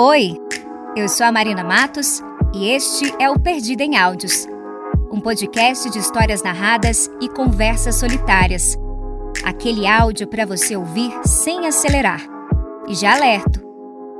[0.00, 0.40] Oi,
[0.94, 2.22] eu sou a Marina Matos
[2.54, 4.46] e este é o Perdido em Áudios,
[5.10, 8.78] um podcast de histórias narradas e conversas solitárias.
[9.42, 12.20] Aquele áudio para você ouvir sem acelerar.
[12.86, 13.60] E já alerto,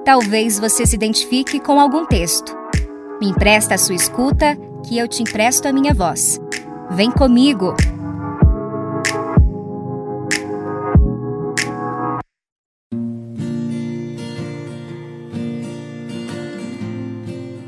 [0.05, 2.59] talvez você se identifique com algum texto.
[3.21, 6.41] Me empresta a sua escuta que eu te empresto a minha voz.
[6.91, 7.77] Vem comigo!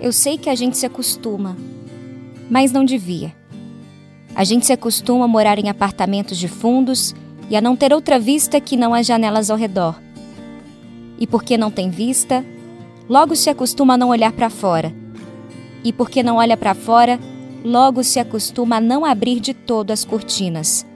[0.01, 1.55] Eu sei que a gente se acostuma,
[2.49, 3.37] mas não devia.
[4.35, 7.15] A gente se acostuma a morar em apartamentos de fundos
[7.51, 10.01] e a não ter outra vista que não as janelas ao redor.
[11.19, 12.43] E porque não tem vista,
[13.11, 14.91] logo se acostuma a não olhar para fora.
[15.85, 17.21] E porque não olha para fora,
[17.63, 20.87] logo se acostuma a não abrir de todo as cortinas.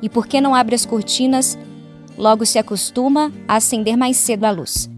[0.00, 1.58] E porque não abre as cortinas,
[2.16, 4.88] logo se acostuma a acender mais cedo a luz.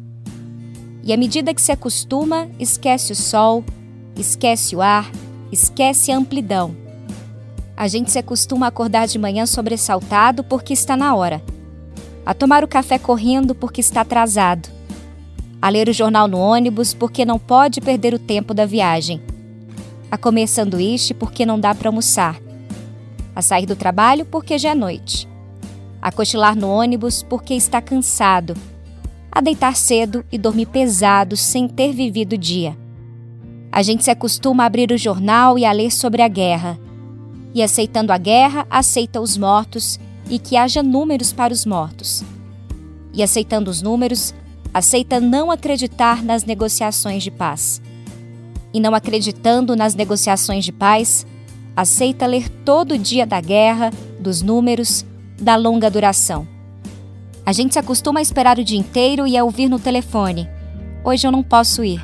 [1.04, 3.64] E à medida que se acostuma, esquece o sol,
[4.16, 5.10] esquece o ar,
[5.50, 6.76] esquece a amplidão.
[7.76, 11.42] A gente se acostuma a acordar de manhã sobressaltado porque está na hora,
[12.24, 14.68] a tomar o café correndo porque está atrasado,
[15.60, 19.20] a ler o jornal no ônibus porque não pode perder o tempo da viagem,
[20.08, 22.38] a comer sanduíche porque não dá para almoçar,
[23.34, 25.26] a sair do trabalho porque já é noite,
[26.00, 28.54] a cochilar no ônibus porque está cansado
[29.34, 32.76] a deitar cedo e dormir pesado sem ter vivido o dia.
[33.72, 36.78] A gente se acostuma a abrir o jornal e a ler sobre a guerra.
[37.54, 42.22] E aceitando a guerra, aceita os mortos e que haja números para os mortos.
[43.14, 44.34] E aceitando os números,
[44.74, 47.80] aceita não acreditar nas negociações de paz.
[48.74, 51.26] E não acreditando nas negociações de paz,
[51.74, 55.06] aceita ler todo o dia da guerra, dos números,
[55.40, 56.46] da longa duração.
[57.44, 60.48] A gente se acostuma a esperar o dia inteiro e a ouvir no telefone:
[61.04, 62.00] Hoje eu não posso ir.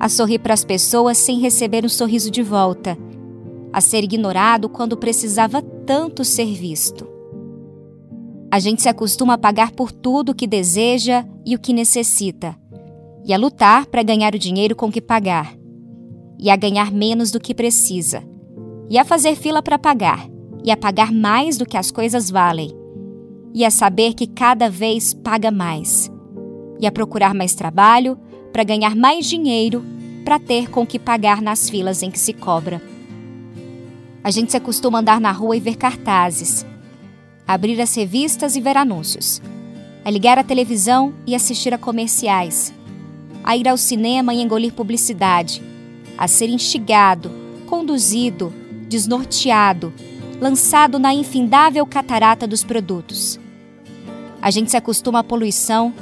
[0.00, 2.98] A sorrir para as pessoas sem receber um sorriso de volta.
[3.72, 7.06] A ser ignorado quando precisava tanto ser visto.
[8.50, 12.56] A gente se acostuma a pagar por tudo o que deseja e o que necessita,
[13.24, 15.54] e a lutar para ganhar o dinheiro com que pagar,
[16.38, 18.22] e a ganhar menos do que precisa,
[18.88, 20.26] e a fazer fila para pagar,
[20.64, 22.85] e a pagar mais do que as coisas valem
[23.56, 26.12] e a saber que cada vez paga mais,
[26.78, 28.18] e a procurar mais trabalho
[28.52, 29.82] para ganhar mais dinheiro
[30.26, 32.82] para ter com que pagar nas filas em que se cobra.
[34.22, 36.66] A gente se acostuma a andar na rua e ver cartazes,
[37.48, 39.40] abrir as revistas e ver anúncios,
[40.04, 42.74] a ligar a televisão e assistir a comerciais,
[43.42, 45.62] a ir ao cinema e engolir publicidade,
[46.18, 47.30] a ser instigado,
[47.64, 48.52] conduzido,
[48.86, 49.94] desnorteado,
[50.42, 53.40] lançado na infindável catarata dos produtos.
[54.40, 55.92] A gente se acostuma à poluição,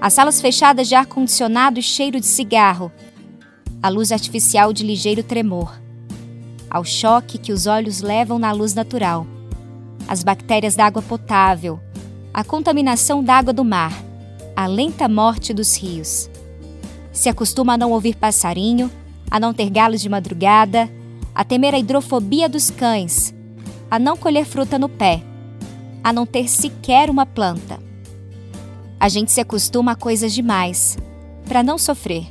[0.00, 2.90] às salas fechadas de ar-condicionado e cheiro de cigarro,
[3.82, 5.80] à luz artificial de ligeiro tremor,
[6.68, 9.26] ao choque que os olhos levam na luz natural,
[10.08, 11.78] às bactérias da água potável,
[12.32, 13.92] à contaminação da água do mar,
[14.56, 16.28] à lenta morte dos rios.
[17.12, 18.90] Se acostuma a não ouvir passarinho,
[19.30, 20.90] a não ter galos de madrugada,
[21.34, 23.34] a temer a hidrofobia dos cães,
[23.90, 25.22] a não colher fruta no pé,
[26.02, 27.78] a não ter sequer uma planta.
[28.98, 30.96] A gente se acostuma a coisas demais
[31.46, 32.26] para não sofrer.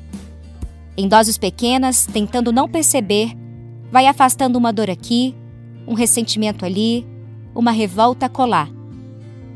[0.96, 3.36] Em doses pequenas, tentando não perceber,
[3.92, 5.36] vai afastando uma dor aqui,
[5.88, 7.08] um ressentimento ali,
[7.56, 8.70] uma revolta colar.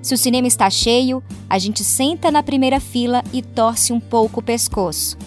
[0.01, 4.39] Se o cinema está cheio, a gente senta na primeira fila e torce um pouco
[4.39, 5.17] o pescoço.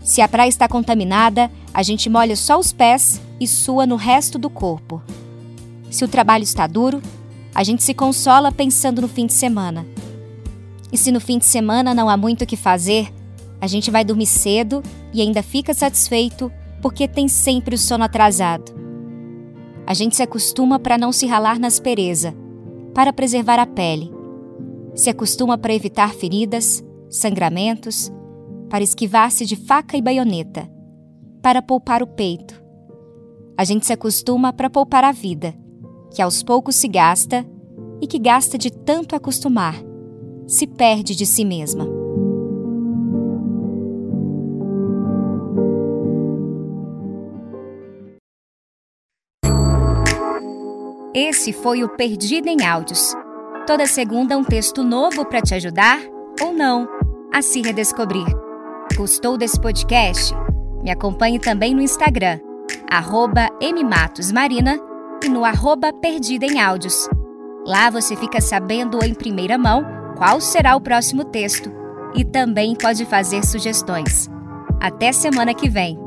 [0.00, 4.38] Se a praia está contaminada, a gente molha só os pés e sua no resto
[4.38, 5.02] do corpo.
[5.90, 7.02] Se o trabalho está duro,
[7.56, 9.86] a gente se consola pensando no fim de semana.
[10.92, 13.10] E se no fim de semana não há muito o que fazer,
[13.58, 18.74] a gente vai dormir cedo e ainda fica satisfeito porque tem sempre o sono atrasado.
[19.86, 22.34] A gente se acostuma para não se ralar na aspereza,
[22.92, 24.12] para preservar a pele.
[24.94, 28.12] Se acostuma para evitar feridas, sangramentos,
[28.68, 30.70] para esquivar-se de faca e baioneta,
[31.40, 32.62] para poupar o peito.
[33.56, 35.54] A gente se acostuma para poupar a vida
[36.16, 37.46] que aos poucos se gasta
[38.00, 39.74] e que gasta de tanto acostumar,
[40.46, 41.86] se perde de si mesma.
[51.14, 53.12] Esse foi o Perdido em Áudios.
[53.66, 56.00] Toda segunda um texto novo para te ajudar
[56.40, 56.88] ou não
[57.30, 58.26] a se redescobrir.
[58.96, 60.32] Gostou desse podcast?
[60.82, 62.40] Me acompanhe também no Instagram,
[62.90, 67.08] arroba mmatosmarina e no arroba Perdida em Áudios.
[67.66, 69.84] Lá você fica sabendo em primeira mão
[70.16, 71.72] qual será o próximo texto
[72.14, 74.30] e também pode fazer sugestões.
[74.80, 76.05] Até semana que vem!